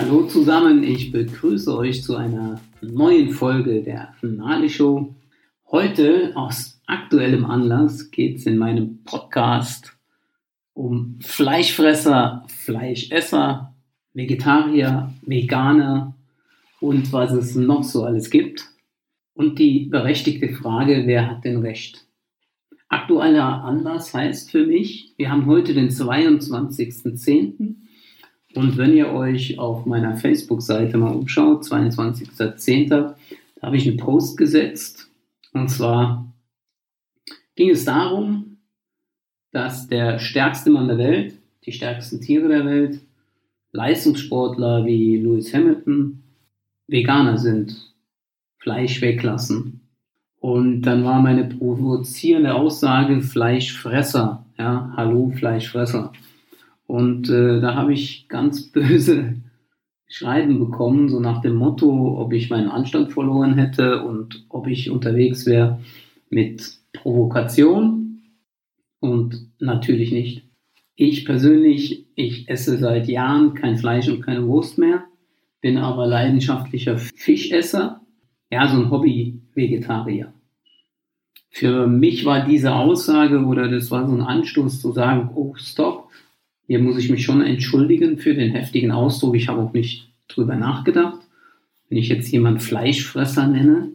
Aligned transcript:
Hallo 0.00 0.28
zusammen, 0.28 0.84
ich 0.84 1.10
begrüße 1.10 1.76
euch 1.76 2.04
zu 2.04 2.14
einer 2.14 2.60
neuen 2.80 3.30
Folge 3.30 3.82
der 3.82 4.14
Finale 4.20 4.70
Show. 4.70 5.16
Heute 5.72 6.36
aus 6.36 6.80
aktuellem 6.86 7.44
Anlass 7.44 8.12
geht 8.12 8.36
es 8.36 8.46
in 8.46 8.58
meinem 8.58 9.02
Podcast 9.02 9.96
um 10.72 11.18
Fleischfresser, 11.20 12.44
Fleischesser, 12.46 13.74
Vegetarier, 14.14 15.12
Veganer 15.22 16.14
und 16.78 17.12
was 17.12 17.32
es 17.32 17.56
noch 17.56 17.82
so 17.82 18.04
alles 18.04 18.30
gibt. 18.30 18.68
Und 19.34 19.58
die 19.58 19.86
berechtigte 19.86 20.50
Frage, 20.50 21.02
wer 21.06 21.28
hat 21.28 21.44
denn 21.44 21.58
Recht? 21.58 22.06
Aktueller 22.88 23.64
Anlass 23.64 24.14
heißt 24.14 24.52
für 24.52 24.64
mich, 24.64 25.14
wir 25.16 25.28
haben 25.28 25.46
heute 25.46 25.74
den 25.74 25.88
22.10. 25.88 27.87
Und 28.54 28.76
wenn 28.76 28.96
ihr 28.96 29.12
euch 29.12 29.58
auf 29.58 29.86
meiner 29.86 30.16
Facebook-Seite 30.16 30.96
mal 30.96 31.14
umschaut, 31.14 31.64
22.10., 31.64 32.88
da 32.88 33.16
habe 33.62 33.76
ich 33.76 33.86
einen 33.86 33.98
Post 33.98 34.36
gesetzt. 34.38 35.10
Und 35.52 35.68
zwar 35.68 36.32
ging 37.56 37.70
es 37.70 37.84
darum, 37.84 38.58
dass 39.52 39.88
der 39.88 40.18
stärkste 40.18 40.70
Mann 40.70 40.88
der 40.88 40.98
Welt, 40.98 41.34
die 41.64 41.72
stärksten 41.72 42.20
Tiere 42.20 42.48
der 42.48 42.64
Welt, 42.64 43.00
Leistungssportler 43.72 44.86
wie 44.86 45.18
Lewis 45.18 45.52
Hamilton, 45.52 46.22
Veganer 46.86 47.36
sind, 47.36 47.94
Fleisch 48.58 49.00
weglassen. 49.02 49.80
Und 50.40 50.82
dann 50.82 51.04
war 51.04 51.20
meine 51.20 51.44
provozierende 51.44 52.54
Aussage 52.54 53.20
Fleischfresser. 53.20 54.46
Ja, 54.56 54.92
hallo 54.96 55.32
Fleischfresser. 55.36 56.12
Und 56.88 57.28
äh, 57.28 57.60
da 57.60 57.74
habe 57.74 57.92
ich 57.92 58.28
ganz 58.28 58.62
böse 58.72 59.36
Schreiben 60.08 60.58
bekommen, 60.58 61.10
so 61.10 61.20
nach 61.20 61.42
dem 61.42 61.54
Motto, 61.54 62.18
ob 62.18 62.32
ich 62.32 62.48
meinen 62.48 62.68
Anstand 62.68 63.12
verloren 63.12 63.54
hätte 63.54 64.02
und 64.02 64.46
ob 64.48 64.66
ich 64.66 64.90
unterwegs 64.90 65.44
wäre 65.44 65.80
mit 66.30 66.78
Provokation. 66.94 68.22
Und 69.00 69.50
natürlich 69.60 70.10
nicht. 70.10 70.44
Ich 70.96 71.24
persönlich, 71.26 72.06
ich 72.16 72.48
esse 72.48 72.78
seit 72.78 73.06
Jahren 73.06 73.54
kein 73.54 73.76
Fleisch 73.76 74.08
und 74.08 74.22
keine 74.22 74.46
Wurst 74.48 74.78
mehr, 74.78 75.04
bin 75.60 75.76
aber 75.76 76.06
leidenschaftlicher 76.06 76.98
Fischesser, 76.98 78.00
ja, 78.50 78.66
so 78.66 78.78
ein 78.78 78.90
Hobby-Vegetarier. 78.90 80.32
Für 81.50 81.86
mich 81.86 82.24
war 82.24 82.46
diese 82.46 82.74
Aussage 82.74 83.44
oder 83.44 83.68
das 83.68 83.90
war 83.90 84.06
so 84.06 84.14
ein 84.14 84.22
Anstoß 84.22 84.80
zu 84.80 84.92
sagen, 84.92 85.30
oh, 85.34 85.54
stopp, 85.56 85.97
hier 86.68 86.80
muss 86.80 86.98
ich 86.98 87.08
mich 87.08 87.24
schon 87.24 87.40
entschuldigen 87.40 88.18
für 88.18 88.34
den 88.34 88.52
heftigen 88.52 88.92
Ausdruck. 88.92 89.34
Ich 89.34 89.48
habe 89.48 89.62
auch 89.62 89.72
nicht 89.72 90.10
drüber 90.28 90.54
nachgedacht. 90.54 91.18
Wenn 91.88 91.96
ich 91.96 92.10
jetzt 92.10 92.30
jemand 92.30 92.62
Fleischfresser 92.62 93.48
nenne, 93.48 93.92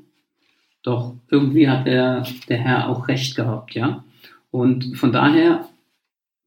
doch 0.81 1.15
irgendwie 1.29 1.69
hat 1.69 1.85
der, 1.85 2.25
der 2.49 2.57
Herr 2.57 2.89
auch 2.89 3.07
recht 3.07 3.35
gehabt, 3.35 3.75
ja. 3.75 4.03
Und 4.49 4.97
von 4.97 5.11
daher 5.11 5.69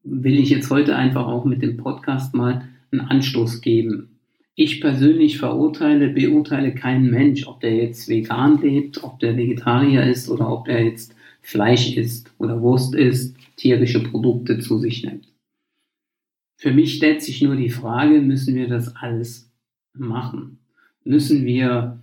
will 0.03 0.37
ich 0.39 0.51
jetzt 0.51 0.69
heute 0.69 0.97
einfach 0.97 1.29
auch 1.29 1.45
mit 1.45 1.63
dem 1.63 1.77
Podcast 1.77 2.35
mal 2.35 2.69
einen 2.91 3.03
Anstoß 3.03 3.61
geben. 3.61 4.19
Ich 4.57 4.81
persönlich 4.81 5.39
verurteile, 5.39 6.09
beurteile 6.09 6.75
keinen 6.75 7.09
Mensch, 7.09 7.47
ob 7.47 7.61
der 7.61 7.77
jetzt 7.77 8.09
vegan 8.09 8.61
lebt, 8.61 9.05
ob 9.05 9.21
der 9.21 9.37
Vegetarier 9.37 10.03
ist 10.03 10.29
oder 10.29 10.51
ob 10.51 10.67
er 10.67 10.85
jetzt 10.85 11.15
Fleisch 11.41 11.97
isst 11.97 12.33
oder 12.39 12.61
Wurst 12.61 12.97
isst, 12.97 13.37
tierische 13.55 14.03
Produkte 14.03 14.59
zu 14.59 14.79
sich 14.79 15.05
nimmt. 15.05 15.29
Für 16.57 16.73
mich 16.73 16.95
stellt 16.95 17.23
sich 17.23 17.43
nur 17.43 17.57
die 17.57 17.71
Frage, 17.71 18.21
müssen 18.21 18.55
wir 18.55 18.69
das 18.69 18.97
alles 18.97 19.51
machen? 19.93 20.59
Müssen 21.05 21.45
wir 21.45 22.01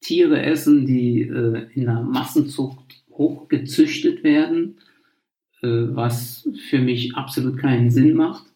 Tiere 0.00 0.42
essen, 0.42 0.86
die 0.86 1.22
äh, 1.22 1.66
in 1.74 1.84
der 1.84 2.02
Massenzucht 2.02 3.04
hochgezüchtet 3.10 4.24
werden, 4.24 4.78
äh, 5.62 5.68
was 5.68 6.48
für 6.68 6.78
mich 6.78 7.14
absolut 7.14 7.58
keinen 7.58 7.90
Sinn 7.90 8.14
macht. 8.14 8.46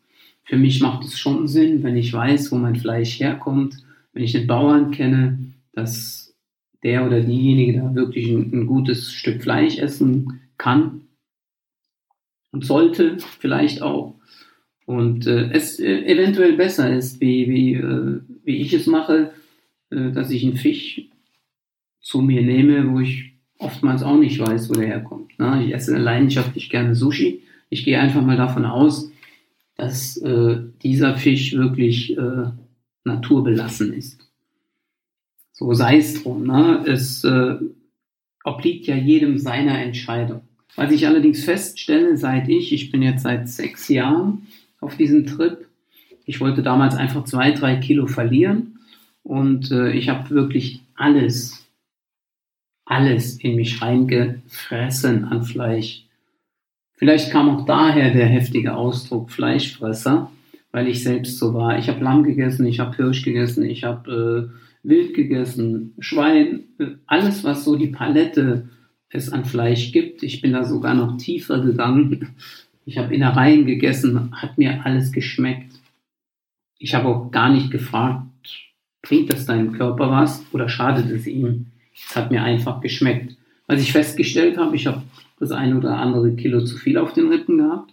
Für 0.45 0.57
mich 0.57 0.81
macht 0.81 1.05
es 1.05 1.19
schon 1.19 1.49
Sinn, 1.49 1.83
wenn 1.83 1.97
ich 1.97 2.13
weiß, 2.13 2.51
wo 2.51 2.57
mein 2.57 2.77
Fleisch 2.77 3.21
herkommt, 3.21 3.77
wenn 4.13 4.23
ich 4.23 4.33
den 4.33 4.47
Bauern 4.47 4.91
kenne, 4.91 5.39
dass 5.73 6.35
der 6.83 7.07
oder 7.07 7.21
diejenige 7.21 7.79
da 7.79 7.95
wirklich 7.95 8.29
ein, 8.31 8.53
ein 8.53 8.67
gutes 8.67 9.13
Stück 9.13 9.43
Fleisch 9.43 9.79
essen 9.79 10.41
kann 10.57 11.03
und 12.53 12.65
sollte 12.65 13.19
vielleicht 13.39 13.83
auch 13.83 14.19
und 14.91 15.29
äh, 15.29 15.53
es 15.53 15.79
äh, 15.79 16.05
eventuell 16.05 16.55
besser 16.55 16.93
ist, 16.93 17.21
wie, 17.21 17.49
wie, 17.49 17.75
äh, 17.75 18.21
wie 18.43 18.57
ich 18.57 18.73
es 18.73 18.89
mache, 18.89 19.31
äh, 19.91 20.11
dass 20.11 20.33
ich 20.33 20.43
einen 20.43 20.57
Fisch 20.57 21.03
zu 22.01 22.21
mir 22.21 22.43
nehme, 22.43 22.91
wo 22.91 22.99
ich 22.99 23.35
oftmals 23.59 24.03
auch 24.03 24.17
nicht 24.17 24.41
weiß, 24.41 24.69
wo 24.69 24.75
der 24.75 24.89
herkommt. 24.89 25.39
Ne? 25.39 25.65
Ich 25.65 25.73
esse 25.73 25.97
leidenschaftlich 25.97 26.71
gerne 26.71 26.97
Sushi. 26.97 27.45
Ich 27.69 27.85
gehe 27.85 28.01
einfach 28.01 28.23
mal 28.23 28.37
davon 28.37 28.65
aus, 28.65 29.13
dass 29.77 30.17
äh, 30.17 30.59
dieser 30.83 31.15
Fisch 31.15 31.53
wirklich 31.53 32.19
äh, 32.19 32.51
naturbelassen 33.05 33.93
ist. 33.93 34.29
So 35.53 35.73
sei 35.73 35.99
es 35.99 36.21
drum. 36.21 36.45
Ne? 36.45 36.85
Es 36.87 37.25
obliegt 38.43 38.87
ja 38.87 38.97
jedem 38.97 39.39
seiner 39.39 39.79
Entscheidung. 39.81 40.41
Was 40.75 40.91
ich 40.91 41.07
allerdings 41.07 41.45
feststelle, 41.45 42.17
seit 42.17 42.49
ich, 42.49 42.73
ich 42.73 42.91
bin 42.91 43.03
jetzt 43.03 43.23
seit 43.23 43.49
sechs 43.49 43.89
Jahren 43.89 44.47
auf 44.81 44.97
diesem 44.97 45.27
Trip. 45.27 45.67
Ich 46.25 46.41
wollte 46.41 46.63
damals 46.63 46.95
einfach 46.95 47.25
zwei, 47.25 47.53
drei 47.53 47.77
Kilo 47.77 48.07
verlieren 48.07 48.79
und 49.23 49.71
äh, 49.71 49.93
ich 49.93 50.09
habe 50.09 50.31
wirklich 50.31 50.83
alles, 50.95 51.67
alles 52.85 53.37
in 53.37 53.57
mich 53.57 53.81
reingefressen 53.83 55.25
an 55.25 55.43
Fleisch. 55.43 56.07
Vielleicht 56.95 57.31
kam 57.31 57.49
auch 57.49 57.65
daher 57.65 58.13
der 58.13 58.27
heftige 58.27 58.75
Ausdruck 58.77 59.31
Fleischfresser, 59.31 60.31
weil 60.71 60.89
ich 60.89 61.03
selbst 61.03 61.39
so 61.39 61.55
war. 61.55 61.79
Ich 61.79 61.89
habe 61.89 62.05
Lamm 62.05 62.25
gegessen, 62.25 62.67
ich 62.67 62.79
habe 62.81 62.97
Hirsch 62.97 63.23
gegessen, 63.23 63.65
ich 63.65 63.85
habe 63.85 64.51
äh, 64.53 64.89
Wild 64.89 65.15
gegessen, 65.15 65.95
Schwein, 65.99 66.65
äh, 66.79 66.87
alles, 67.07 67.43
was 67.43 67.65
so 67.65 67.77
die 67.77 67.89
Palette 67.89 68.69
es 69.09 69.33
an 69.33 69.45
Fleisch 69.45 69.93
gibt. 69.93 70.23
Ich 70.23 70.41
bin 70.41 70.53
da 70.53 70.65
sogar 70.65 70.95
noch 70.95 71.17
tiefer 71.17 71.61
gegangen 71.61 72.29
ich 72.91 72.99
habe 72.99 73.15
Innereien 73.15 73.67
gegessen, 73.67 74.33
hat 74.33 74.59
mir 74.59 74.85
alles 74.85 75.13
geschmeckt. 75.13 75.71
Ich 76.77 76.93
habe 76.93 77.07
auch 77.07 77.31
gar 77.31 77.49
nicht 77.49 77.71
gefragt, 77.71 78.27
bringt 79.01 79.33
das 79.33 79.47
deinem 79.47 79.71
Körper 79.75 80.11
was 80.11 80.45
oder 80.51 80.69
schadet 80.69 81.09
es 81.09 81.29
ihm? 81.29 81.67
Es 81.95 82.17
hat 82.17 82.33
mir 82.33 82.43
einfach 82.43 82.81
geschmeckt. 82.81 83.37
Was 83.69 83.81
ich 83.81 83.93
festgestellt 83.93 84.59
habe, 84.59 84.75
ich 84.75 84.89
habe 84.89 85.03
das 85.39 85.53
ein 85.53 85.77
oder 85.77 85.99
andere 85.99 86.35
Kilo 86.35 86.65
zu 86.65 86.79
viel 86.79 86.99
auf 86.99 87.13
den 87.13 87.29
Rippen 87.29 87.59
gehabt. 87.59 87.93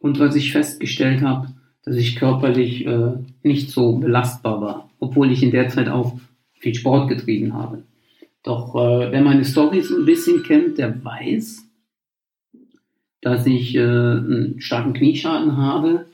Und 0.00 0.18
was 0.18 0.36
ich 0.36 0.52
festgestellt 0.52 1.22
habe, 1.22 1.54
dass 1.82 1.96
ich 1.96 2.16
körperlich 2.16 2.84
äh, 2.84 3.14
nicht 3.42 3.70
so 3.70 3.96
belastbar 3.96 4.60
war, 4.60 4.90
obwohl 4.98 5.32
ich 5.32 5.42
in 5.42 5.50
der 5.50 5.70
Zeit 5.70 5.88
auch 5.88 6.20
viel 6.58 6.74
Sport 6.74 7.08
getrieben 7.08 7.54
habe. 7.54 7.84
Doch 8.42 8.74
äh, 8.74 9.12
wer 9.12 9.22
meine 9.22 9.46
Stories 9.46 9.90
ein 9.90 10.04
bisschen 10.04 10.42
kennt, 10.42 10.76
der 10.76 11.02
weiß, 11.02 11.69
dass 13.20 13.46
ich 13.46 13.74
äh, 13.74 13.80
einen 13.80 14.60
starken 14.60 14.94
Knieschaden 14.94 15.56
habe 15.56 16.06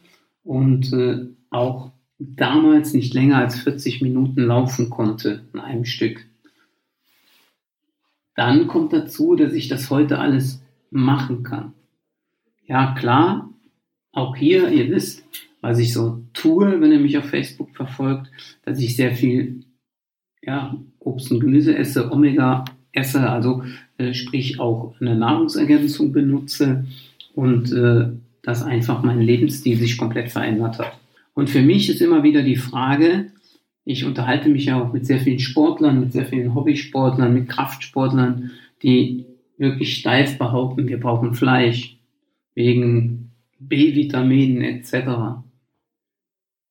und 0.42 0.92
äh, 0.92 1.26
auch 1.50 1.92
damals 2.18 2.94
nicht 2.94 3.14
länger 3.14 3.38
als 3.38 3.60
40 3.60 4.02
Minuten 4.02 4.42
laufen 4.42 4.90
konnte 4.90 5.42
in 5.52 5.60
einem 5.60 5.84
Stück. 5.84 6.26
Dann 8.34 8.66
kommt 8.66 8.92
dazu, 8.92 9.34
dass 9.34 9.52
ich 9.52 9.68
das 9.68 9.90
heute 9.90 10.18
alles 10.18 10.62
machen 10.90 11.42
kann. 11.42 11.72
Ja, 12.66 12.94
klar, 12.94 13.50
auch 14.12 14.36
hier, 14.36 14.68
ihr 14.70 14.90
wisst, 14.90 15.24
was 15.60 15.78
ich 15.78 15.92
so 15.92 16.22
tue, 16.32 16.80
wenn 16.80 16.92
ihr 16.92 16.98
mich 17.00 17.18
auf 17.18 17.26
Facebook 17.26 17.74
verfolgt, 17.74 18.30
dass 18.62 18.80
ich 18.80 18.96
sehr 18.96 19.14
viel 19.14 19.64
ja, 20.42 20.76
Obst 20.98 21.30
und 21.30 21.40
Gemüse 21.40 21.76
esse, 21.76 22.10
Omega 22.12 22.64
esse, 22.92 23.28
also 23.28 23.62
äh, 23.98 24.14
sprich 24.14 24.60
auch 24.60 24.94
eine 25.00 25.16
Nahrungsergänzung 25.16 26.12
benutze 26.12 26.86
und 27.34 27.72
äh, 27.72 28.08
dass 28.42 28.62
einfach 28.62 29.02
mein 29.02 29.20
Lebensstil 29.20 29.76
sich 29.76 29.98
komplett 29.98 30.30
verändert 30.30 30.78
hat. 30.78 30.98
Und 31.34 31.50
für 31.50 31.62
mich 31.62 31.90
ist 31.90 32.00
immer 32.00 32.22
wieder 32.22 32.42
die 32.42 32.56
Frage, 32.56 33.30
ich 33.84 34.04
unterhalte 34.04 34.48
mich 34.48 34.66
ja 34.66 34.82
auch 34.82 34.92
mit 34.92 35.06
sehr 35.06 35.20
vielen 35.20 35.38
Sportlern, 35.38 36.00
mit 36.00 36.12
sehr 36.12 36.26
vielen 36.26 36.54
Hobbysportlern, 36.54 37.32
mit 37.32 37.48
Kraftsportlern, 37.48 38.50
die 38.82 39.26
wirklich 39.58 39.96
steif 39.96 40.38
behaupten, 40.38 40.88
wir 40.88 41.00
brauchen 41.00 41.34
Fleisch 41.34 41.96
wegen 42.54 43.30
B-Vitaminen 43.58 44.62
etc. 44.62 45.42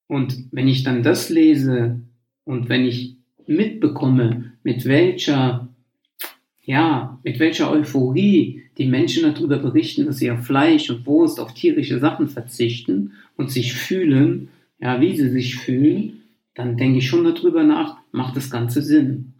Und 0.07 0.47
wenn 0.51 0.67
ich 0.67 0.83
dann 0.83 1.03
das 1.03 1.29
lese 1.29 2.01
und 2.43 2.69
wenn 2.69 2.85
ich 2.85 3.15
mitbekomme, 3.47 4.53
mit 4.63 4.85
welcher 4.85 5.64
ja, 6.65 7.19
mit 7.23 7.39
welcher 7.39 7.71
Euphorie 7.71 8.63
die 8.77 8.87
Menschen 8.87 9.31
darüber 9.31 9.59
berichten, 9.59 10.05
dass 10.05 10.17
sie 10.17 10.31
auf 10.31 10.45
Fleisch 10.45 10.89
und 10.89 11.05
Wurst, 11.05 11.39
auf 11.39 11.53
tierische 11.53 11.99
Sachen 11.99 12.27
verzichten 12.27 13.13
und 13.37 13.51
sich 13.51 13.73
fühlen, 13.73 14.49
ja, 14.79 14.99
wie 14.99 15.15
sie 15.15 15.29
sich 15.29 15.55
fühlen, 15.55 16.23
dann 16.55 16.75
denke 16.75 16.99
ich 16.99 17.07
schon 17.07 17.23
darüber 17.23 17.63
nach, 17.63 17.97
macht 18.11 18.35
das 18.35 18.49
Ganze 18.49 18.81
Sinn. 18.81 19.33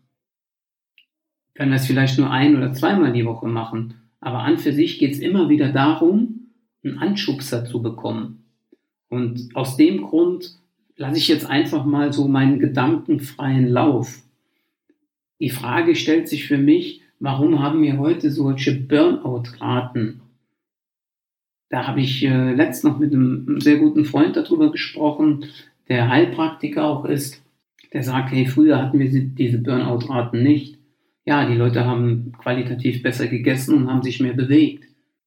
Können 1.56 1.72
wir 1.72 1.78
es 1.78 1.88
vielleicht 1.88 2.20
nur 2.20 2.30
ein 2.30 2.56
oder 2.56 2.74
zweimal 2.74 3.12
die 3.12 3.26
Woche 3.26 3.48
machen, 3.48 3.96
aber 4.20 4.40
an 4.40 4.58
für 4.58 4.74
sich 4.74 5.00
geht 5.00 5.14
es 5.14 5.20
immer 5.20 5.50
wieder 5.50 5.72
darum, 5.72 6.52
einen 6.84 7.00
Anschubser 7.00 7.66
zu 7.66 7.82
bekommen. 7.82 8.44
Und 9.10 9.50
aus 9.56 9.78
dem 9.78 10.02
Grund 10.02 10.60
lasse 10.96 11.18
ich 11.18 11.28
jetzt 11.28 11.46
einfach 11.46 11.86
mal 11.86 12.14
so 12.14 12.28
meinen 12.28 12.60
gedankenfreien 12.60 13.68
Lauf. 13.68 14.22
Die 15.40 15.50
Frage 15.50 15.96
stellt 15.96 16.28
sich 16.28 16.48
für 16.48 16.58
mich, 16.58 17.02
warum 17.26 17.60
haben 17.60 17.82
wir 17.82 17.98
heute 17.98 18.30
solche 18.30 18.76
Burnout-Raten? 18.76 20.22
Da 21.70 21.88
habe 21.88 22.00
ich 22.00 22.24
äh, 22.24 22.54
letzt 22.54 22.84
noch 22.84 23.00
mit 23.00 23.14
einem 23.14 23.60
sehr 23.60 23.78
guten 23.78 24.06
Freund 24.06 24.38
darüber 24.38 24.72
gesprochen, 24.72 25.46
der 25.90 26.08
Heilpraktiker 26.10 26.86
auch 26.86 27.04
ist. 27.04 27.44
Der 27.92 28.04
sagt, 28.04 28.32
hey, 28.32 28.46
früher 28.46 28.80
hatten 28.80 29.00
wir 29.00 29.10
diese 29.10 29.58
Burnout-Raten 29.58 30.44
nicht. 30.44 30.78
Ja, 31.26 31.50
die 31.50 31.56
Leute 31.56 31.86
haben 31.86 32.32
qualitativ 32.38 33.02
besser 33.02 33.28
gegessen 33.28 33.76
und 33.76 33.90
haben 33.90 34.04
sich 34.04 34.20
mehr 34.20 34.34
bewegt. 34.34 34.86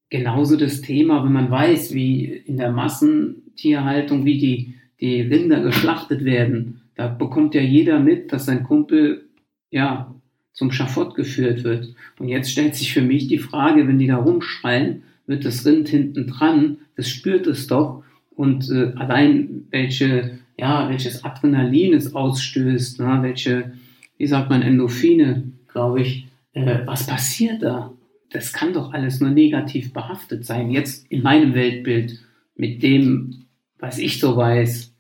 Genauso 0.09 0.57
das 0.57 0.81
Thema, 0.81 1.25
wenn 1.25 1.33
man 1.33 1.51
weiß, 1.51 1.93
wie 1.95 2.27
in 2.27 2.59
der 2.59 2.71
Massentierhaltung, 2.71 4.25
wie 4.25 4.39
die, 4.39 4.75
die 5.01 5.23
Rinder 5.23 5.63
geschlachtet 5.63 6.25
werden, 6.25 6.83
da 6.95 7.09
bekommt 7.09 7.57
ja 7.57 7.61
jeder 7.61 7.99
mit, 7.99 8.33
dass 8.33 8.47
sein 8.47 8.63
Kumpel, 8.63 9.29
ja, 9.71 10.15
zum 10.59 10.73
Schafott 10.73 11.15
geführt 11.15 11.63
wird. 11.63 11.95
Und 12.19 12.27
jetzt 12.27 12.51
stellt 12.51 12.75
sich 12.75 12.93
für 12.93 13.01
mich 13.01 13.29
die 13.29 13.39
Frage, 13.39 13.87
wenn 13.87 14.01
die 14.01 14.09
da 14.09 14.17
rumschreien, 14.17 15.05
wird 15.29 15.45
das 15.45 15.65
Rind 15.65 15.89
hinten 15.89 16.27
dran, 16.27 16.79
das 16.97 17.09
spürt 17.09 17.47
es 17.47 17.69
doch. 17.69 18.03
Und 18.35 18.69
äh, 18.69 18.93
allein 18.97 19.69
welche, 19.71 20.41
ja, 20.59 20.89
welches 20.89 21.25
Adrenalin 21.25 21.95
es 21.95 22.13
ausstößt, 22.13 22.99
na, 22.99 23.23
welche, 23.23 23.73
wie 24.17 24.27
sagt 24.27 24.51
man, 24.51 24.63
Endorphine, 24.63 25.45
glaube 25.69 26.01
ich, 26.03 26.27
äh, 26.55 26.81
was 26.87 27.07
passiert 27.07 27.63
da? 27.63 27.93
Das 28.31 28.53
kann 28.53 28.73
doch 28.73 28.93
alles 28.93 29.21
nur 29.21 29.31
negativ 29.31 29.93
behaftet 29.93 30.45
sein. 30.45 30.73
Jetzt 30.73 31.07
in 31.09 31.23
meinem 31.23 31.55
Weltbild 31.55 32.19
mit 32.57 32.83
dem, 32.83 33.45
was 33.79 33.99
ich 33.99 34.19
so 34.19 34.37
weiß. 34.37 34.93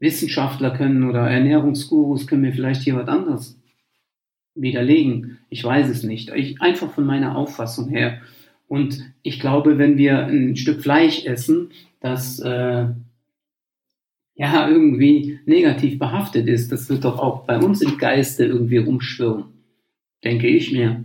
Wissenschaftler 0.00 0.72
können 0.72 1.08
oder 1.08 1.20
Ernährungsgurus 1.20 2.26
können 2.26 2.42
mir 2.42 2.52
vielleicht 2.52 2.82
hier 2.82 2.96
was 2.96 3.08
anderes 3.08 3.57
widerlegen. 4.60 5.38
Ich 5.50 5.64
weiß 5.64 5.88
es 5.88 6.02
nicht. 6.02 6.30
Ich, 6.34 6.60
einfach 6.60 6.90
von 6.90 7.06
meiner 7.06 7.36
Auffassung 7.36 7.88
her. 7.88 8.20
Und 8.66 9.00
ich 9.22 9.40
glaube, 9.40 9.78
wenn 9.78 9.96
wir 9.96 10.26
ein 10.26 10.56
Stück 10.56 10.82
Fleisch 10.82 11.24
essen, 11.24 11.70
das 12.00 12.38
äh, 12.38 12.86
ja 14.34 14.68
irgendwie 14.68 15.40
negativ 15.46 15.98
behaftet 15.98 16.46
ist, 16.46 16.70
das 16.70 16.88
wird 16.88 17.04
doch 17.04 17.18
auch 17.18 17.44
bei 17.44 17.58
uns 17.58 17.82
im 17.82 17.98
Geiste 17.98 18.44
irgendwie 18.44 18.76
rumschwirren. 18.78 19.44
Denke 20.24 20.48
ich 20.48 20.72
mir. 20.72 21.04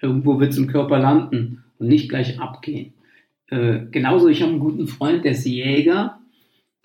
Irgendwo 0.00 0.40
wird 0.40 0.52
es 0.52 0.58
im 0.58 0.66
Körper 0.66 0.98
landen 0.98 1.62
und 1.78 1.88
nicht 1.88 2.08
gleich 2.08 2.40
abgehen. 2.40 2.92
Äh, 3.48 3.86
genauso, 3.90 4.28
ich 4.28 4.42
habe 4.42 4.52
einen 4.52 4.60
guten 4.60 4.88
Freund, 4.88 5.24
der 5.24 5.32
ist 5.32 5.44
Jäger. 5.44 6.18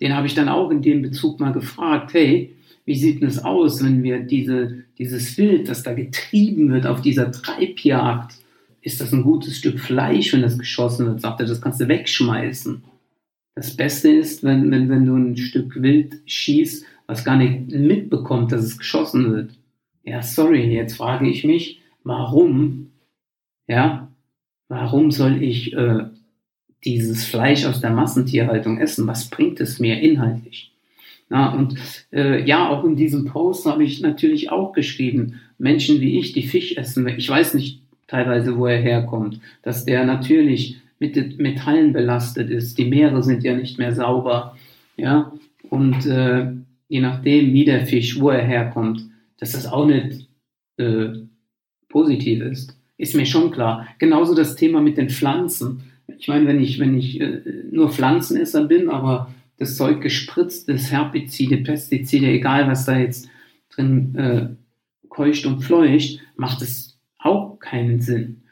Den 0.00 0.14
habe 0.14 0.26
ich 0.26 0.34
dann 0.34 0.48
auch 0.48 0.70
in 0.70 0.82
dem 0.82 1.02
Bezug 1.02 1.40
mal 1.40 1.52
gefragt, 1.52 2.14
hey, 2.14 2.54
wie 2.88 2.96
sieht 2.96 3.22
es 3.22 3.44
aus, 3.44 3.84
wenn 3.84 4.02
wir 4.02 4.20
diese, 4.20 4.82
dieses 4.96 5.36
Wild, 5.36 5.68
das 5.68 5.82
da 5.82 5.92
getrieben 5.92 6.72
wird 6.72 6.86
auf 6.86 7.02
dieser 7.02 7.30
Treibjagd, 7.30 8.34
ist 8.80 9.02
das 9.02 9.12
ein 9.12 9.24
gutes 9.24 9.58
Stück 9.58 9.78
Fleisch, 9.78 10.32
wenn 10.32 10.40
das 10.40 10.58
geschossen 10.58 11.04
wird? 11.04 11.20
Sagt 11.20 11.40
er, 11.40 11.46
das 11.46 11.60
kannst 11.60 11.82
du 11.82 11.86
wegschmeißen. 11.86 12.82
Das 13.54 13.76
Beste 13.76 14.10
ist, 14.10 14.42
wenn, 14.42 14.70
wenn, 14.70 14.88
wenn 14.88 15.04
du 15.04 15.16
ein 15.16 15.36
Stück 15.36 15.82
Wild 15.82 16.16
schießt, 16.24 16.86
was 17.06 17.26
gar 17.26 17.36
nicht 17.36 17.68
mitbekommt, 17.68 18.52
dass 18.52 18.64
es 18.64 18.78
geschossen 18.78 19.34
wird. 19.34 19.50
Ja, 20.04 20.22
sorry, 20.22 20.72
jetzt 20.72 20.96
frage 20.96 21.28
ich 21.28 21.44
mich, 21.44 21.82
warum, 22.04 22.92
ja, 23.66 24.10
warum 24.68 25.10
soll 25.10 25.42
ich 25.42 25.74
äh, 25.74 26.06
dieses 26.86 27.26
Fleisch 27.26 27.66
aus 27.66 27.82
der 27.82 27.90
Massentierhaltung 27.90 28.78
essen? 28.78 29.06
Was 29.06 29.28
bringt 29.28 29.60
es 29.60 29.78
mir 29.78 30.00
inhaltlich? 30.00 30.72
Na, 31.30 31.52
und 31.52 31.76
äh, 32.12 32.42
ja, 32.44 32.68
auch 32.68 32.84
in 32.84 32.96
diesem 32.96 33.26
Post 33.26 33.66
habe 33.66 33.84
ich 33.84 34.00
natürlich 34.00 34.50
auch 34.50 34.72
geschrieben, 34.72 35.40
Menschen 35.58 36.00
wie 36.00 36.18
ich, 36.18 36.32
die 36.32 36.42
Fisch 36.42 36.76
essen, 36.76 37.06
ich 37.08 37.28
weiß 37.28 37.54
nicht 37.54 37.82
teilweise, 38.06 38.56
wo 38.56 38.66
er 38.66 38.80
herkommt, 38.80 39.40
dass 39.62 39.84
der 39.84 40.04
natürlich 40.04 40.76
mit 40.98 41.38
Metallen 41.38 41.92
belastet 41.92 42.50
ist. 42.50 42.78
Die 42.78 42.86
Meere 42.86 43.22
sind 43.22 43.44
ja 43.44 43.54
nicht 43.54 43.78
mehr 43.78 43.94
sauber, 43.94 44.56
ja, 44.96 45.32
und 45.68 46.06
äh, 46.06 46.50
je 46.88 47.00
nachdem, 47.00 47.52
wie 47.52 47.64
der 47.64 47.86
Fisch, 47.86 48.18
wo 48.20 48.30
er 48.30 48.44
herkommt, 48.44 49.02
dass 49.38 49.52
das 49.52 49.66
auch 49.66 49.86
nicht 49.86 50.28
äh, 50.78 51.08
positiv 51.88 52.42
ist, 52.42 52.76
ist 52.96 53.14
mir 53.14 53.26
schon 53.26 53.50
klar. 53.50 53.86
Genauso 53.98 54.34
das 54.34 54.56
Thema 54.56 54.80
mit 54.80 54.96
den 54.96 55.10
Pflanzen. 55.10 55.82
Ich 56.18 56.26
meine, 56.26 56.46
wenn 56.46 56.60
ich, 56.60 56.80
wenn 56.80 56.96
ich 56.96 57.20
äh, 57.20 57.40
nur 57.70 57.90
Pflanzenesser 57.90 58.64
bin, 58.64 58.88
aber 58.88 59.32
das 59.58 59.76
Zeug 59.76 60.00
gespritzt 60.00 60.68
ist, 60.68 60.90
Herbizide, 60.90 61.58
Pestizide, 61.58 62.28
egal 62.28 62.68
was 62.68 62.86
da 62.86 62.98
jetzt 62.98 63.28
drin 63.70 64.14
äh, 64.14 64.48
keucht 65.08 65.46
und 65.46 65.60
fleucht, 65.62 66.20
macht 66.36 66.62
es 66.62 66.98
auch 67.18 67.58
keinen 67.58 68.00
Sinn. 68.00 68.42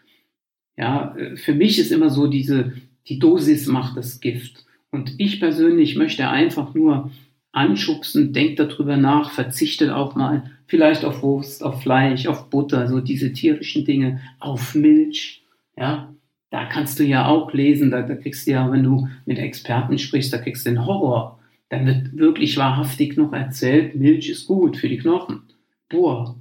Ja, 0.77 1.17
äh, 1.17 1.37
für 1.37 1.55
mich 1.55 1.79
ist 1.79 1.93
immer 1.93 2.11
so 2.11 2.27
diese, 2.27 2.73
die 3.09 3.19
Dosis 3.19 3.67
macht 3.67 3.97
das 3.97 4.21
Gift. 4.21 4.65
Und 4.91 5.15
ich 5.19 5.41
persönlich 5.41 5.97
möchte 5.97 6.29
einfach 6.29 6.75
nur 6.75 7.11
anschubsen, 7.53 8.33
denkt 8.33 8.59
darüber 8.59 8.97
nach, 8.97 9.31
verzichtet 9.31 9.91
auch 9.91 10.15
mal 10.15 10.51
vielleicht 10.67 11.05
auf 11.05 11.23
Wurst, 11.23 11.63
auf 11.63 11.83
Fleisch, 11.83 12.27
auf 12.27 12.51
Butter, 12.51 12.89
so 12.89 13.01
diese 13.01 13.33
tierischen 13.33 13.85
Dinge, 13.85 14.21
auf 14.41 14.75
Milch, 14.75 15.45
ja, 15.77 16.13
da 16.57 16.65
kannst 16.65 16.99
du 16.99 17.05
ja 17.05 17.27
auch 17.27 17.53
lesen, 17.53 17.91
da, 17.91 18.01
da 18.01 18.15
kriegst 18.15 18.47
du 18.47 18.53
ja, 18.53 18.73
wenn 18.73 18.83
du 18.83 19.09
mit 19.27 19.39
Experten 19.39 19.99
sprichst, 19.99 20.33
da 20.33 20.39
kriegst 20.39 20.65
du 20.65 20.71
den 20.71 20.87
Horror. 20.87 21.39
Dann 21.69 21.85
wird 21.85 22.17
wirklich 22.17 22.57
wahrhaftig 22.57 23.19
noch 23.19 23.35
erzählt, 23.35 23.95
Milch 23.95 24.31
ist 24.31 24.47
gut 24.47 24.79
für 24.79 24.89
die 24.89 24.97
Knochen. 24.97 25.43
Boah, 25.91 26.35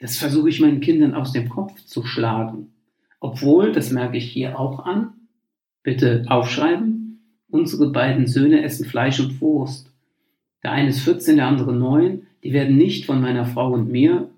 das 0.00 0.16
versuche 0.16 0.48
ich 0.48 0.58
meinen 0.58 0.80
Kindern 0.80 1.14
aus 1.14 1.32
dem 1.32 1.48
Kopf 1.48 1.80
zu 1.84 2.04
schlagen. 2.04 2.72
Obwohl, 3.20 3.70
das 3.70 3.92
merke 3.92 4.16
ich 4.16 4.32
hier 4.32 4.58
auch 4.58 4.84
an, 4.84 5.12
bitte 5.84 6.24
aufschreiben, 6.26 7.20
unsere 7.48 7.92
beiden 7.92 8.26
Söhne 8.26 8.62
essen 8.62 8.84
Fleisch 8.84 9.20
und 9.20 9.40
Wurst. 9.40 9.92
Der 10.64 10.72
eine 10.72 10.88
ist 10.88 11.02
14, 11.02 11.36
der 11.36 11.46
andere 11.46 11.72
9. 11.72 12.26
Die 12.42 12.52
werden 12.52 12.76
nicht 12.76 13.06
von 13.06 13.20
meiner 13.20 13.46
Frau 13.46 13.72
und 13.72 13.92
mir, 13.92 14.28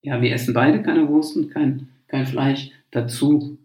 ja, 0.00 0.22
wir 0.22 0.32
essen 0.32 0.54
beide 0.54 0.82
keine 0.82 1.06
Wurst 1.08 1.36
und 1.36 1.50
kein, 1.50 1.88
kein 2.08 2.26
Fleisch, 2.26 2.70
dazu 2.90 3.58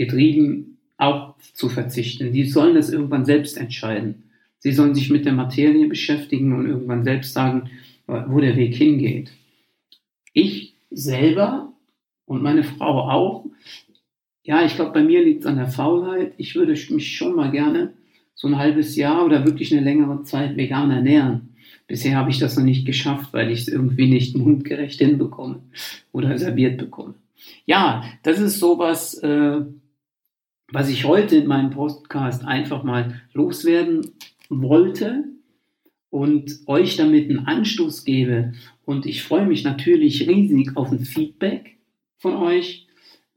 getrieben, 0.00 0.78
auch 0.96 1.34
zu 1.52 1.68
verzichten. 1.68 2.32
Die 2.32 2.44
sollen 2.44 2.74
das 2.74 2.88
irgendwann 2.88 3.26
selbst 3.26 3.58
entscheiden. 3.58 4.22
Sie 4.58 4.72
sollen 4.72 4.94
sich 4.94 5.10
mit 5.10 5.26
der 5.26 5.34
Materie 5.34 5.86
beschäftigen 5.88 6.54
und 6.54 6.66
irgendwann 6.66 7.04
selbst 7.04 7.34
sagen, 7.34 7.70
wo 8.06 8.40
der 8.40 8.56
Weg 8.56 8.74
hingeht. 8.74 9.30
Ich 10.32 10.74
selber 10.90 11.72
und 12.24 12.42
meine 12.42 12.64
Frau 12.64 13.10
auch, 13.10 13.44
ja, 14.42 14.64
ich 14.64 14.74
glaube, 14.74 14.92
bei 14.92 15.04
mir 15.04 15.22
liegt 15.22 15.40
es 15.40 15.46
an 15.46 15.56
der 15.56 15.68
Faulheit. 15.68 16.32
Ich 16.38 16.54
würde 16.54 16.72
mich 16.72 17.14
schon 17.14 17.36
mal 17.36 17.50
gerne 17.50 17.92
so 18.34 18.48
ein 18.48 18.56
halbes 18.56 18.96
Jahr 18.96 19.26
oder 19.26 19.44
wirklich 19.44 19.70
eine 19.72 19.84
längere 19.84 20.22
Zeit 20.22 20.56
vegan 20.56 20.90
ernähren. 20.90 21.50
Bisher 21.86 22.16
habe 22.16 22.30
ich 22.30 22.38
das 22.38 22.56
noch 22.56 22.64
nicht 22.64 22.86
geschafft, 22.86 23.34
weil 23.34 23.50
ich 23.50 23.60
es 23.60 23.68
irgendwie 23.68 24.08
nicht 24.08 24.34
mundgerecht 24.34 24.98
hinbekomme 24.98 25.60
oder 26.10 26.38
serviert 26.38 26.78
bekomme. 26.78 27.14
Ja, 27.66 28.02
das 28.22 28.38
ist 28.38 28.58
sowas, 28.58 29.14
äh, 29.14 29.60
was 30.72 30.88
ich 30.88 31.04
heute 31.04 31.36
in 31.36 31.46
meinem 31.46 31.70
Podcast 31.70 32.44
einfach 32.44 32.82
mal 32.82 33.20
loswerden 33.32 34.06
wollte 34.48 35.24
und 36.10 36.60
euch 36.66 36.96
damit 36.96 37.30
einen 37.30 37.46
Anstoß 37.46 38.04
gebe. 38.04 38.52
Und 38.84 39.06
ich 39.06 39.22
freue 39.22 39.46
mich 39.46 39.64
natürlich 39.64 40.28
riesig 40.28 40.76
auf 40.76 40.90
ein 40.90 41.00
Feedback 41.00 41.76
von 42.18 42.34
euch, 42.36 42.86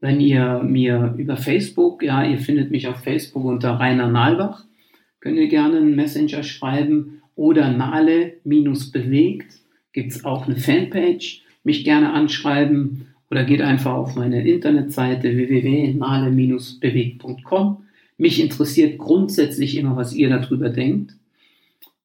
wenn 0.00 0.20
ihr 0.20 0.60
mir 0.62 1.14
über 1.16 1.36
Facebook, 1.38 2.02
ja, 2.02 2.24
ihr 2.24 2.38
findet 2.38 2.70
mich 2.70 2.88
auf 2.88 2.98
Facebook 2.98 3.44
unter 3.44 3.80
Rainer 3.80 4.10
Nalbach, 4.10 4.66
könnt 5.20 5.38
ihr 5.38 5.48
gerne 5.48 5.78
einen 5.78 5.96
Messenger 5.96 6.42
schreiben 6.42 7.22
oder 7.36 7.70
Nale-bewegt, 7.72 9.60
gibt 9.92 10.12
es 10.12 10.26
auch 10.26 10.46
eine 10.46 10.56
Fanpage, 10.56 11.42
mich 11.62 11.84
gerne 11.84 12.12
anschreiben 12.12 13.13
oder 13.34 13.42
geht 13.42 13.62
einfach 13.62 13.94
auf 13.94 14.14
meine 14.14 14.46
Internetseite 14.46 15.36
www.male-bewegt.com. 15.36 17.78
Mich 18.16 18.40
interessiert 18.40 18.96
grundsätzlich 18.96 19.76
immer, 19.76 19.96
was 19.96 20.14
ihr 20.14 20.28
darüber 20.28 20.68
denkt. 20.68 21.16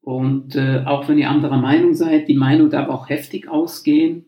Und 0.02 0.56
äh, 0.56 0.82
auch 0.88 1.08
wenn 1.08 1.20
ihr 1.20 1.30
anderer 1.30 1.58
Meinung 1.58 1.94
seid, 1.94 2.30
die 2.30 2.34
Meinung 2.34 2.72
darf 2.72 2.90
auch 2.90 3.10
heftig 3.10 3.48
ausgehen. 3.48 4.26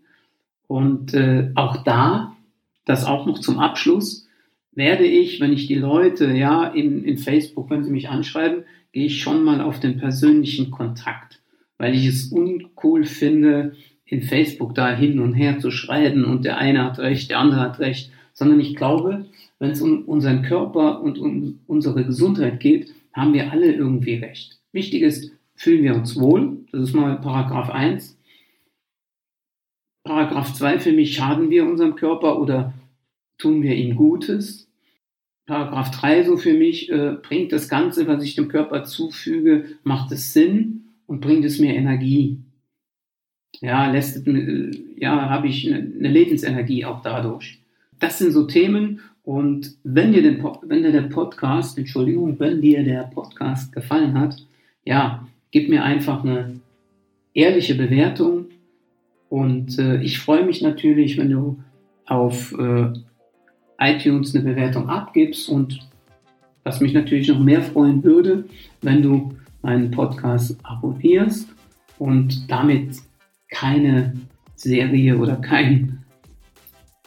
Und 0.68 1.16
äh, 1.16 1.50
auch 1.56 1.84
da, 1.84 2.38
das 2.86 3.06
auch 3.06 3.26
noch 3.26 3.40
zum 3.40 3.58
Abschluss, 3.58 4.28
werde 4.74 5.06
ich, 5.06 5.42
wenn 5.42 5.54
ich 5.54 5.66
die 5.66 5.74
Leute, 5.74 6.38
ja, 6.38 6.68
in, 6.68 7.04
in 7.04 7.18
Facebook, 7.18 7.72
wenn 7.72 7.84
sie 7.84 7.90
mich 7.90 8.10
anschreiben, 8.10 8.66
gehe 8.92 9.08
ich 9.08 9.24
schon 9.24 9.44
mal 9.44 9.60
auf 9.60 9.80
den 9.80 9.98
persönlichen 9.98 10.70
Kontakt. 10.70 11.42
weil 11.80 11.96
ich 11.96 12.06
es 12.06 12.32
uncool 12.32 13.06
finde, 13.06 13.74
in 14.12 14.24
Facebook 14.24 14.76
da 14.76 14.94
hin 14.94 15.20
und 15.20 15.34
her 15.34 15.60
zu 15.60 15.72
schreiben 15.72 16.26
und 16.26 16.44
der 16.44 16.58
eine 16.58 16.84
hat 16.84 17.00
recht, 17.00 17.32
der 17.32 17.40
andere 17.40 17.62
hat 17.62 17.80
recht, 17.80 18.12
sondern 18.34 18.60
ich 18.60 18.76
glaube, 18.76 19.26
wenn 19.58 19.72
es 19.72 19.82
um 19.82 20.04
unseren 20.04 20.42
Körper 20.42 21.02
und 21.02 21.18
um 21.18 21.60
unsere 21.66 22.04
Gesundheit 22.04 22.60
geht, 22.60 22.94
haben 23.14 23.34
wir 23.34 23.52
alle 23.52 23.72
irgendwie 23.72 24.16
recht. 24.16 24.60
Wichtig 24.74 25.02
ist, 25.02 25.32
fühlen 25.56 25.84
wir 25.84 25.96
uns 25.96 26.20
wohl. 26.20 26.58
Das 26.74 26.82
ist 26.82 26.94
mal 26.94 27.22
Paragraph 27.22 27.70
1. 27.70 28.18
Paragraph 30.04 30.54
2 30.56 30.80
für 30.80 30.92
mich, 30.92 31.16
schaden 31.16 31.50
wir 31.50 31.66
unserem 31.66 31.96
Körper 31.96 32.42
oder 32.42 32.74
tun 33.38 33.64
wir 33.64 33.76
ihm 33.76 33.96
Gutes? 33.96 34.68
Paragraph 35.46 35.92
3 35.92 36.26
so 36.26 36.36
für 36.36 36.54
mich, 36.54 36.92
äh, 36.92 37.14
bringt 37.22 37.54
das 37.54 37.70
Ganze, 37.70 38.08
was 38.08 38.24
ich 38.26 38.36
dem 38.36 38.50
Körper 38.50 38.84
zufüge, 38.84 39.78
macht 39.84 40.12
es 40.12 40.34
Sinn 40.34 40.88
und 41.08 41.22
bringt 41.22 41.46
es 41.46 41.60
mir 41.60 41.76
Energie? 41.76 42.40
Ja, 43.60 43.92
lässt, 43.92 44.26
äh, 44.28 44.72
ja, 44.98 45.30
habe 45.30 45.48
ich 45.48 45.72
eine, 45.72 46.10
Lebensenergie 46.10 46.86
auch 46.86 47.02
dadurch. 47.02 47.60
Das 48.00 48.18
sind 48.18 48.32
so 48.32 48.46
Themen 48.46 49.02
und 49.24 49.76
wenn 49.84 50.12
dir, 50.12 50.24
den, 50.24 50.44
wenn 50.64 50.84
dir 50.84 50.92
der 50.92 51.04
Podcast, 51.04 51.78
Entschuldigung, 51.78 52.40
wenn 52.40 52.62
dir 52.62 52.84
der 52.84 53.04
Podcast 53.04 53.72
gefallen 53.72 54.20
hat, 54.20 54.36
ja, 54.86 55.28
gib 55.52 55.70
mir 55.70 55.84
einfach 55.84 56.24
eine 56.24 56.60
ehrliche 57.34 57.76
Bewertung 57.76 58.46
und 59.30 59.78
äh, 59.78 60.02
ich 60.02 60.20
freue 60.20 60.46
mich 60.46 60.62
natürlich, 60.62 61.18
wenn 61.18 61.30
du 61.30 61.60
auf 62.06 62.54
äh, 62.58 62.92
iTunes 63.80 64.36
eine 64.36 64.44
Bewertung 64.44 64.90
abgibst 64.90 65.50
und 65.50 65.80
was 66.64 66.82
mich 66.82 66.94
natürlich 66.94 67.28
noch 67.28 67.40
mehr 67.40 67.62
freuen 67.62 68.04
würde, 68.04 68.46
wenn 68.82 69.02
du 69.02 69.34
meinen 69.62 69.92
Podcast 69.92 70.58
abonnierst 70.64 71.50
und 71.98 72.50
damit 72.50 72.98
keine 73.52 74.14
Serie 74.56 75.18
oder 75.18 75.36
kein, 75.36 76.04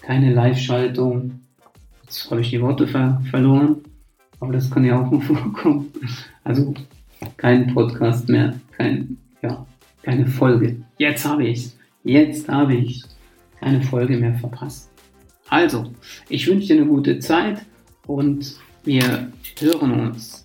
keine 0.00 0.32
Live-Schaltung 0.32 1.40
Jetzt 2.14 2.30
habe 2.30 2.42
ich 2.42 2.50
die 2.50 2.62
Worte 2.62 2.86
ver 2.86 3.20
verloren, 3.28 3.78
aber 4.38 4.52
das 4.52 4.70
kann 4.70 4.84
ja 4.84 5.00
auch 5.00 5.10
mal 5.10 5.20
vorkommen. 5.20 5.90
Also 6.44 6.72
kein 7.36 7.74
Podcast 7.74 8.28
mehr, 8.28 8.54
kein, 8.76 9.16
ja, 9.42 9.66
keine 10.02 10.24
Folge. 10.26 10.76
Jetzt 10.98 11.24
habe 11.24 11.44
ich 11.48 11.58
es. 11.58 11.78
Jetzt 12.04 12.48
habe 12.48 12.74
ich 12.74 13.02
keine 13.58 13.82
Folge 13.82 14.16
mehr 14.16 14.34
verpasst. 14.34 14.90
Also, 15.48 15.92
ich 16.28 16.46
wünsche 16.46 16.68
dir 16.68 16.82
eine 16.82 16.86
gute 16.86 17.18
Zeit 17.18 17.64
und 18.06 18.60
wir 18.84 19.32
hören 19.58 20.08
uns 20.08 20.43